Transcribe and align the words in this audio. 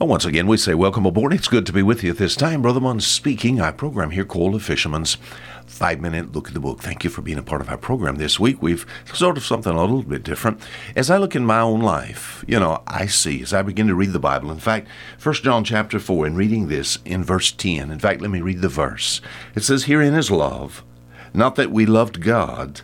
Well, 0.00 0.08
once 0.08 0.24
again, 0.24 0.46
we 0.46 0.56
say 0.56 0.72
welcome 0.72 1.04
aboard. 1.04 1.34
It's 1.34 1.46
good 1.46 1.66
to 1.66 1.74
be 1.74 1.82
with 1.82 2.02
you 2.02 2.12
at 2.12 2.16
this 2.16 2.34
time. 2.34 2.62
Brother 2.62 2.80
Munn 2.80 3.00
speaking. 3.00 3.60
Our 3.60 3.70
program 3.70 4.12
here 4.12 4.24
called 4.24 4.54
The 4.54 4.58
Fisherman's 4.58 5.18
Five 5.66 6.00
Minute 6.00 6.32
Look 6.32 6.48
at 6.48 6.54
the 6.54 6.58
Book. 6.58 6.80
Thank 6.80 7.04
you 7.04 7.10
for 7.10 7.20
being 7.20 7.36
a 7.36 7.42
part 7.42 7.60
of 7.60 7.68
our 7.68 7.76
program 7.76 8.16
this 8.16 8.40
week. 8.40 8.62
We've 8.62 8.86
sort 9.12 9.36
of 9.36 9.44
something 9.44 9.70
a 9.70 9.78
little 9.78 10.02
bit 10.02 10.22
different. 10.22 10.62
As 10.96 11.10
I 11.10 11.18
look 11.18 11.36
in 11.36 11.44
my 11.44 11.60
own 11.60 11.82
life, 11.82 12.46
you 12.48 12.58
know, 12.58 12.82
I 12.86 13.04
see 13.04 13.42
as 13.42 13.52
I 13.52 13.60
begin 13.60 13.88
to 13.88 13.94
read 13.94 14.14
the 14.14 14.18
Bible. 14.18 14.50
In 14.50 14.58
fact, 14.58 14.88
First 15.18 15.44
John 15.44 15.64
chapter 15.64 15.98
4, 15.98 16.28
in 16.28 16.34
reading 16.34 16.68
this 16.68 16.96
in 17.04 17.22
verse 17.22 17.52
10, 17.52 17.90
in 17.90 17.98
fact, 17.98 18.22
let 18.22 18.30
me 18.30 18.40
read 18.40 18.62
the 18.62 18.70
verse. 18.70 19.20
It 19.54 19.64
says, 19.64 19.84
Herein 19.84 20.14
is 20.14 20.30
love, 20.30 20.82
not 21.34 21.56
that 21.56 21.70
we 21.70 21.84
loved 21.84 22.22
God, 22.22 22.80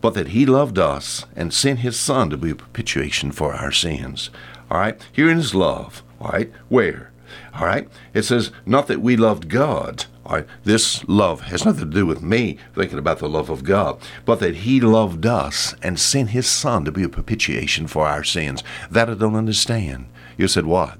but 0.00 0.14
that 0.14 0.28
He 0.28 0.46
loved 0.46 0.78
us 0.78 1.26
and 1.36 1.52
sent 1.52 1.80
His 1.80 2.00
Son 2.00 2.30
to 2.30 2.38
be 2.38 2.52
a 2.52 2.56
propitiation 2.56 3.32
for 3.32 3.52
our 3.52 3.70
sins. 3.70 4.30
All 4.70 4.78
right? 4.78 4.98
Herein 5.12 5.36
is 5.36 5.54
love 5.54 6.02
all 6.24 6.30
right, 6.30 6.50
where? 6.68 7.12
All 7.54 7.66
right, 7.66 7.86
it 8.14 8.22
says, 8.22 8.50
not 8.64 8.86
that 8.86 9.02
we 9.02 9.16
loved 9.16 9.48
God. 9.48 10.06
All 10.24 10.36
right, 10.36 10.46
this 10.62 11.06
love 11.06 11.42
has 11.42 11.66
nothing 11.66 11.90
to 11.90 11.94
do 11.94 12.06
with 12.06 12.22
me 12.22 12.58
thinking 12.74 12.98
about 12.98 13.18
the 13.18 13.28
love 13.28 13.50
of 13.50 13.62
God, 13.62 14.00
but 14.24 14.40
that 14.40 14.56
He 14.56 14.80
loved 14.80 15.26
us 15.26 15.74
and 15.82 16.00
sent 16.00 16.30
His 16.30 16.46
Son 16.46 16.84
to 16.86 16.92
be 16.92 17.02
a 17.02 17.08
propitiation 17.10 17.86
for 17.86 18.06
our 18.06 18.24
sins. 18.24 18.64
That 18.90 19.10
I 19.10 19.14
don't 19.14 19.36
understand. 19.36 20.06
You 20.38 20.48
said, 20.48 20.64
what? 20.64 20.98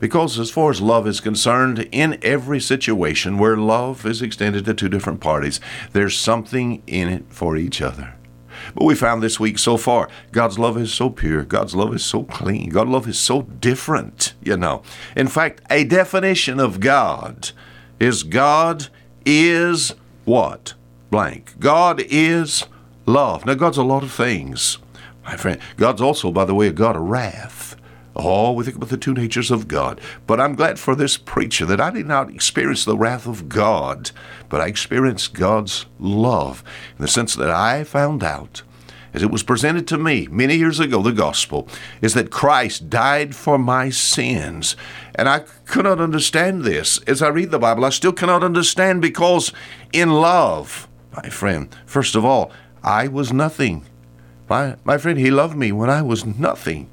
Because 0.00 0.38
as 0.38 0.50
far 0.50 0.70
as 0.70 0.82
love 0.82 1.06
is 1.06 1.20
concerned, 1.20 1.88
in 1.90 2.18
every 2.22 2.60
situation 2.60 3.38
where 3.38 3.56
love 3.56 4.04
is 4.04 4.20
extended 4.20 4.66
to 4.66 4.74
two 4.74 4.88
different 4.88 5.20
parties, 5.20 5.60
there's 5.92 6.16
something 6.16 6.82
in 6.86 7.08
it 7.08 7.24
for 7.30 7.56
each 7.56 7.80
other. 7.80 8.14
But 8.74 8.84
we 8.84 8.94
found 8.94 9.22
this 9.22 9.40
week 9.40 9.58
so 9.58 9.76
far, 9.76 10.08
God's 10.32 10.58
love 10.58 10.76
is 10.76 10.92
so 10.92 11.10
pure. 11.10 11.44
God's 11.44 11.74
love 11.74 11.94
is 11.94 12.04
so 12.04 12.24
clean. 12.24 12.70
God's 12.70 12.90
love 12.90 13.08
is 13.08 13.18
so 13.18 13.42
different, 13.42 14.27
you 14.48 14.56
know. 14.56 14.82
In 15.14 15.28
fact, 15.28 15.62
a 15.70 15.84
definition 15.84 16.58
of 16.58 16.80
God 16.80 17.52
is 18.00 18.22
God 18.22 18.88
is 19.24 19.94
what? 20.24 20.74
Blank. 21.10 21.60
God 21.60 22.02
is 22.08 22.64
love. 23.06 23.46
Now, 23.46 23.54
God's 23.54 23.78
a 23.78 23.82
lot 23.82 24.02
of 24.02 24.12
things, 24.12 24.78
my 25.24 25.36
friend. 25.36 25.60
God's 25.76 26.02
also, 26.02 26.32
by 26.32 26.44
the 26.44 26.54
way, 26.54 26.66
a 26.66 26.72
God 26.72 26.96
of 26.96 27.02
wrath. 27.02 27.76
Oh, 28.16 28.52
we 28.52 28.64
think 28.64 28.76
about 28.76 28.88
the 28.88 28.96
two 28.96 29.14
natures 29.14 29.50
of 29.52 29.68
God. 29.68 30.00
But 30.26 30.40
I'm 30.40 30.56
glad 30.56 30.78
for 30.78 30.96
this 30.96 31.16
preacher 31.16 31.64
that 31.66 31.80
I 31.80 31.90
did 31.90 32.06
not 32.06 32.30
experience 32.30 32.84
the 32.84 32.96
wrath 32.96 33.26
of 33.26 33.48
God, 33.48 34.10
but 34.48 34.60
I 34.60 34.66
experienced 34.66 35.34
God's 35.34 35.86
love 36.00 36.64
in 36.98 37.02
the 37.02 37.08
sense 37.08 37.36
that 37.36 37.50
I 37.50 37.84
found 37.84 38.24
out, 38.24 38.62
as 39.14 39.22
it 39.22 39.30
was 39.30 39.42
presented 39.42 39.86
to 39.88 39.98
me 39.98 40.28
many 40.30 40.56
years 40.56 40.80
ago, 40.80 41.02
the 41.02 41.12
gospel, 41.12 41.68
is 42.02 42.14
that 42.14 42.30
Christ 42.30 42.90
died 42.90 43.34
for 43.34 43.58
my 43.58 43.90
sins. 43.90 44.76
And 45.14 45.28
I 45.28 45.40
could 45.66 45.84
not 45.84 46.00
understand 46.00 46.62
this. 46.62 46.98
As 47.06 47.22
I 47.22 47.28
read 47.28 47.50
the 47.50 47.58
Bible, 47.58 47.84
I 47.84 47.90
still 47.90 48.12
cannot 48.12 48.44
understand 48.44 49.02
because 49.02 49.52
in 49.92 50.10
love, 50.10 50.88
my 51.22 51.28
friend, 51.28 51.74
first 51.86 52.14
of 52.14 52.24
all, 52.24 52.52
I 52.82 53.08
was 53.08 53.32
nothing. 53.32 53.84
My, 54.48 54.76
my 54.84 54.98
friend, 54.98 55.18
he 55.18 55.30
loved 55.30 55.56
me 55.56 55.72
when 55.72 55.90
I 55.90 56.02
was 56.02 56.24
nothing. 56.24 56.88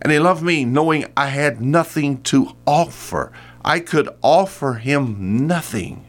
And 0.00 0.12
he 0.12 0.18
loved 0.18 0.42
me 0.42 0.64
knowing 0.64 1.06
I 1.16 1.28
had 1.28 1.60
nothing 1.60 2.22
to 2.24 2.56
offer. 2.66 3.32
I 3.64 3.78
could 3.80 4.08
offer 4.20 4.74
him 4.74 5.46
nothing. 5.46 6.04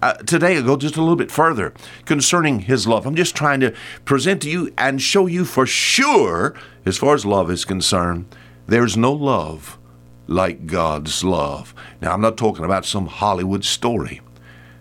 Uh, 0.00 0.14
today, 0.14 0.56
I'll 0.56 0.62
go 0.62 0.76
just 0.76 0.96
a 0.96 1.00
little 1.00 1.16
bit 1.16 1.30
further 1.30 1.74
concerning 2.04 2.60
his 2.60 2.86
love. 2.86 3.06
I'm 3.06 3.14
just 3.14 3.36
trying 3.36 3.60
to 3.60 3.74
present 4.04 4.42
to 4.42 4.50
you 4.50 4.72
and 4.78 5.02
show 5.02 5.26
you 5.26 5.44
for 5.44 5.66
sure, 5.66 6.54
as 6.86 6.98
far 6.98 7.14
as 7.14 7.26
love 7.26 7.50
is 7.50 7.64
concerned, 7.64 8.34
there's 8.66 8.96
no 8.96 9.12
love 9.12 9.78
like 10.26 10.66
God's 10.66 11.24
love. 11.24 11.74
Now, 12.00 12.12
I'm 12.12 12.20
not 12.20 12.36
talking 12.36 12.64
about 12.64 12.86
some 12.86 13.06
Hollywood 13.06 13.64
story. 13.64 14.20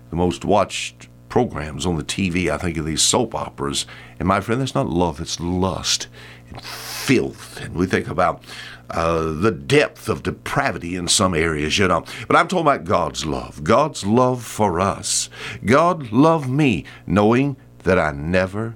The 0.10 0.16
most 0.16 0.46
watched 0.46 1.08
programs 1.32 1.86
on 1.86 1.96
the 1.96 2.04
TV, 2.04 2.50
I 2.50 2.58
think, 2.58 2.76
of 2.78 2.86
these 2.86 3.02
soap 3.02 3.34
operas. 3.34 3.86
And 4.20 4.28
my 4.28 4.42
friend, 4.42 4.60
that's 4.60 4.76
not 4.76 4.90
love, 4.90 5.22
it's 5.22 5.40
lust 5.40 6.10
and 6.50 6.62
filth. 6.62 7.62
And 7.62 7.74
we 7.74 7.86
think 7.86 8.10
about 8.10 8.44
uh, 8.90 9.32
the 9.32 9.52
depth 9.52 10.10
of 10.10 10.24
depravity 10.24 10.98
in 10.98 11.08
some 11.08 11.34
areas, 11.34 11.80
you 11.80 11.88
know. 11.88 12.04
But 12.28 12.36
I'm 12.36 12.50
talking 12.50 12.68
about 12.68 12.84
God's 12.84 13.26
love, 13.26 13.64
God's 13.64 14.06
love 14.06 14.44
for 14.44 14.82
us. 14.82 15.30
God 15.64 16.12
loved 16.12 16.50
me 16.50 16.84
knowing 17.08 17.56
that 17.80 17.98
I 17.98 18.12
never 18.12 18.76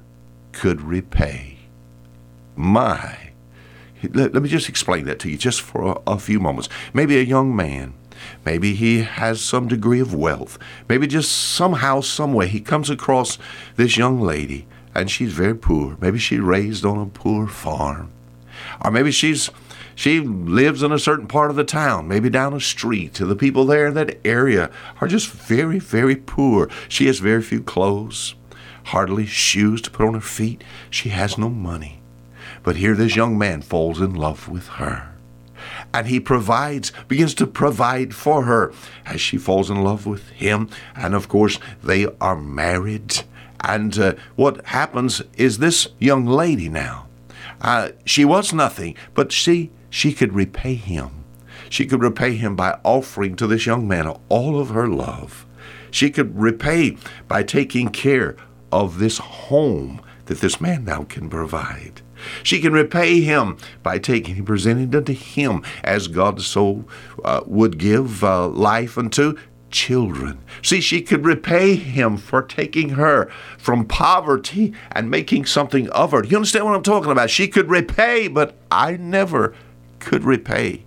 could 0.53 0.81
repay. 0.81 1.57
My. 2.55 3.31
Let, 4.01 4.33
let 4.33 4.41
me 4.41 4.47
just 4.47 4.69
explain 4.69 5.03
that 5.05 5.19
to 5.19 5.29
you 5.29 5.37
just 5.37 5.59
for 5.59 5.83
a, 6.07 6.11
a 6.13 6.19
few 6.19 6.39
moments. 6.39 6.69
Maybe 6.93 7.17
a 7.17 7.21
young 7.21 7.53
man. 7.53 7.95
Maybe 8.45 8.73
he 8.73 9.03
has 9.03 9.41
some 9.41 9.67
degree 9.67 9.99
of 9.99 10.13
wealth. 10.13 10.57
Maybe 10.87 11.07
just 11.07 11.31
somehow, 11.31 12.01
some 12.01 12.33
way, 12.33 12.47
he 12.47 12.61
comes 12.61 12.89
across 12.89 13.37
this 13.75 13.97
young 13.97 14.21
lady 14.21 14.67
and 14.95 15.11
she's 15.11 15.33
very 15.33 15.55
poor. 15.55 15.97
Maybe 15.99 16.17
she 16.17 16.39
raised 16.39 16.85
on 16.85 16.97
a 16.97 17.05
poor 17.05 17.47
farm. 17.47 18.11
Or 18.83 18.89
maybe 18.89 19.11
she's 19.11 19.49
she 19.95 20.19
lives 20.19 20.83
in 20.83 20.91
a 20.91 20.99
certain 20.99 21.27
part 21.27 21.49
of 21.49 21.55
the 21.55 21.63
town, 21.63 22.07
maybe 22.07 22.29
down 22.29 22.53
a 22.53 22.59
street. 22.59 23.13
The 23.13 23.35
people 23.35 23.65
there 23.65 23.87
in 23.87 23.93
that 23.93 24.17
area 24.25 24.69
are 24.99 25.07
just 25.07 25.29
very, 25.29 25.79
very 25.79 26.17
poor. 26.17 26.69
She 26.89 27.07
has 27.07 27.19
very 27.19 27.41
few 27.41 27.61
clothes, 27.63 28.35
hardly 28.85 29.25
shoes 29.25 29.81
to 29.83 29.91
put 29.91 30.05
on 30.05 30.13
her 30.13 30.19
feet. 30.19 30.63
She 30.89 31.09
has 31.09 31.37
no 31.37 31.49
money. 31.49 32.01
But 32.61 32.75
here 32.75 32.93
this 32.93 33.15
young 33.15 33.37
man 33.37 33.61
falls 33.61 34.01
in 34.01 34.13
love 34.13 34.49
with 34.49 34.67
her. 34.67 35.14
And 35.93 36.07
he 36.07 36.19
provides, 36.19 36.91
begins 37.07 37.33
to 37.35 37.47
provide 37.47 38.13
for 38.13 38.43
her 38.43 38.73
as 39.05 39.21
she 39.21 39.37
falls 39.37 39.69
in 39.69 39.83
love 39.83 40.05
with 40.05 40.29
him. 40.29 40.69
And 40.95 41.13
of 41.13 41.27
course, 41.27 41.59
they 41.83 42.07
are 42.19 42.35
married. 42.35 43.23
And 43.61 43.97
uh, 43.97 44.13
what 44.35 44.65
happens 44.67 45.21
is 45.37 45.57
this 45.57 45.87
young 45.99 46.25
lady 46.25 46.69
now, 46.69 47.07
uh, 47.61 47.89
she 48.05 48.25
was 48.25 48.53
nothing, 48.53 48.95
but 49.13 49.31
she 49.31 49.71
she 49.89 50.11
could 50.11 50.33
repay 50.33 50.75
him. 50.75 51.23
She 51.69 51.85
could 51.85 52.01
repay 52.01 52.35
him 52.35 52.55
by 52.55 52.79
offering 52.83 53.35
to 53.37 53.47
this 53.47 53.65
young 53.65 53.87
man 53.87 54.07
all 54.29 54.59
of 54.59 54.69
her 54.69 54.87
love. 54.87 55.45
She 55.89 56.09
could 56.09 56.37
repay 56.37 56.97
by 57.27 57.43
taking 57.43 57.89
care 57.89 58.35
of 58.71 58.99
this 58.99 59.17
home 59.19 60.01
that 60.25 60.41
this 60.41 60.59
man 60.59 60.85
now 60.85 61.03
can 61.03 61.29
provide. 61.29 62.01
She 62.43 62.59
can 62.59 62.73
repay 62.73 63.21
him 63.21 63.57
by 63.83 63.99
taking 63.99 64.37
and 64.37 64.45
presenting 64.45 64.95
unto 64.95 65.13
him 65.13 65.63
as 65.83 66.07
God 66.07 66.41
so 66.41 66.85
uh, 67.23 67.41
would 67.45 67.77
give 67.77 68.23
uh, 68.23 68.47
life 68.47 68.97
unto 68.97 69.37
children. 69.69 70.39
See, 70.61 70.79
she 70.79 71.01
could 71.01 71.25
repay 71.25 71.75
him 71.75 72.17
for 72.17 72.41
taking 72.41 72.89
her 72.89 73.29
from 73.57 73.85
poverty 73.85 74.73
and 74.91 75.11
making 75.11 75.45
something 75.45 75.89
of 75.89 76.11
her. 76.11 76.23
You 76.23 76.37
understand 76.37 76.65
what 76.65 76.75
I'm 76.75 76.83
talking 76.83 77.11
about? 77.11 77.29
She 77.29 77.47
could 77.47 77.69
repay, 77.69 78.27
but 78.27 78.55
I 78.71 78.97
never 78.97 79.53
could 79.99 80.23
repay. 80.23 80.83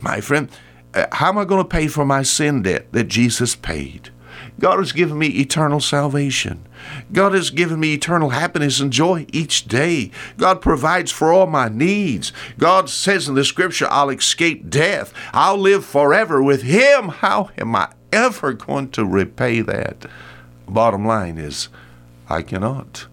My 0.00 0.20
friend, 0.20 0.48
uh, 0.94 1.06
how 1.12 1.28
am 1.28 1.38
I 1.38 1.44
going 1.44 1.62
to 1.62 1.68
pay 1.68 1.86
for 1.86 2.04
my 2.04 2.22
sin 2.22 2.62
debt 2.62 2.90
that 2.92 3.08
Jesus 3.08 3.54
paid? 3.54 4.10
God 4.58 4.78
has 4.78 4.92
given 4.92 5.18
me 5.18 5.26
eternal 5.26 5.80
salvation. 5.80 6.66
God 7.12 7.32
has 7.32 7.50
given 7.50 7.80
me 7.80 7.94
eternal 7.94 8.30
happiness 8.30 8.80
and 8.80 8.92
joy 8.92 9.26
each 9.32 9.66
day. 9.66 10.10
God 10.36 10.60
provides 10.60 11.10
for 11.10 11.32
all 11.32 11.46
my 11.46 11.68
needs. 11.68 12.32
God 12.58 12.88
says 12.88 13.28
in 13.28 13.34
the 13.34 13.44
scripture, 13.44 13.86
I'll 13.90 14.10
escape 14.10 14.68
death. 14.70 15.12
I'll 15.32 15.58
live 15.58 15.84
forever 15.84 16.42
with 16.42 16.62
Him. 16.62 17.08
How 17.08 17.50
am 17.58 17.76
I 17.76 17.92
ever 18.12 18.52
going 18.52 18.90
to 18.90 19.04
repay 19.04 19.60
that? 19.62 20.06
Bottom 20.68 21.06
line 21.06 21.38
is, 21.38 21.68
I 22.28 22.42
cannot. 22.42 23.06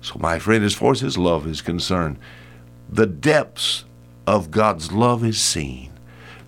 So, 0.00 0.16
my 0.18 0.38
friend, 0.38 0.64
as 0.64 0.74
far 0.74 0.92
as 0.92 1.00
His 1.00 1.18
love 1.18 1.46
is 1.46 1.62
concerned, 1.62 2.18
the 2.88 3.06
depths 3.06 3.84
of 4.26 4.50
God's 4.50 4.92
love 4.92 5.24
is 5.24 5.40
seen 5.40 5.92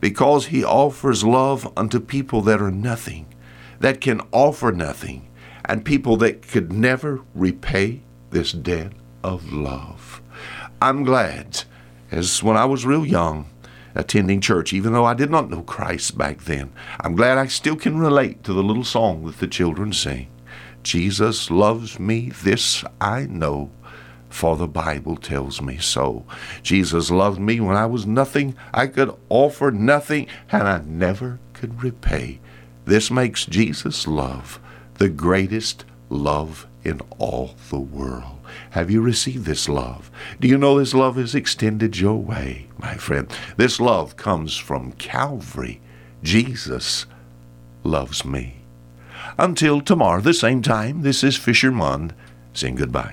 because 0.01 0.47
He 0.47 0.63
offers 0.63 1.25
love 1.25 1.71
unto 1.77 1.99
people 2.01 2.43
that 2.43 2.61
are 2.61 2.71
nothing, 2.71 3.27
that 3.81 4.01
can 4.01 4.21
offer 4.31 4.73
nothing, 4.73 5.26
and 5.67 5.85
people 5.85 6.17
that 6.17 6.49
could 6.49 6.73
never 6.73 7.23
repay 7.35 8.01
this 8.31 8.53
debt 8.53 8.93
of 9.23 9.53
love. 9.53 10.23
I'm 10.81 11.05
glad, 11.05 11.65
as 12.11 12.43
when 12.43 12.57
I 12.57 12.65
was 12.65 12.87
real 12.87 13.05
young, 13.05 13.47
attending 13.95 14.41
church, 14.41 14.73
even 14.73 14.93
though 14.93 15.05
I 15.05 15.15
did 15.15 15.31
not 15.31 15.51
know 15.51 15.63
Christ 15.63 16.17
back 16.17 16.43
then. 16.45 16.73
I'm 17.01 17.17
glad 17.17 17.39
I 17.39 17.47
still 17.47 17.77
can 17.77 17.99
relate 17.99 18.45
to 18.45 18.53
the 18.53 18.63
little 18.63 18.85
song 18.85 19.25
that 19.25 19.39
the 19.39 19.49
children 19.49 19.93
sing. 19.93 20.29
Jesus 20.83 21.51
loves 21.51 21.99
me, 21.99 22.31
this 22.31 22.85
I 23.01 23.27
know, 23.27 23.71
for 24.29 24.57
the 24.57 24.69
Bible 24.69 25.17
tells 25.17 25.61
me 25.63 25.79
so. 25.79 26.25
Jesus 26.63 27.11
loved 27.11 27.41
me 27.41 27.59
when 27.59 27.77
I 27.77 27.87
was 27.87 28.07
nothing, 28.07 28.55
I 28.73 28.87
could 28.87 29.17
offer 29.29 29.71
nothing, 29.71 30.29
and 30.53 30.69
I 30.69 30.83
never 30.87 31.41
could 31.55 31.83
repay. 31.83 32.39
This 32.85 33.11
makes 33.11 33.47
Jesus' 33.47 34.07
love 34.07 34.61
the 34.99 35.09
greatest 35.09 35.85
love 36.09 36.67
in 36.85 37.01
all 37.19 37.55
the 37.71 37.81
world. 37.81 38.39
Have 38.71 38.91
you 38.91 39.01
received 39.01 39.45
this 39.45 39.69
love? 39.69 40.11
Do 40.41 40.49
you 40.49 40.57
know 40.57 40.79
this 40.79 40.95
love 40.95 41.19
is 41.19 41.35
extended 41.35 41.99
your 41.99 42.17
way, 42.17 42.69
my 42.79 42.95
friend? 42.95 43.29
This 43.57 43.81
love 43.81 44.17
comes 44.17 44.57
from 44.57 44.93
Calvary. 44.93 45.81
Jesus 46.23 47.07
loves 47.83 48.25
me. 48.25 48.57
Until 49.39 49.81
tomorrow, 49.81 50.21
the 50.21 50.35
same 50.35 50.63
time, 50.63 51.03
this 51.03 51.23
is 51.25 51.37
Fisher 51.37 51.73
Munn 51.73 52.13
saying 52.53 52.77
goodbye. 52.77 53.05